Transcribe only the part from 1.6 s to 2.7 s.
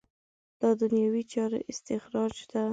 استخراج ده.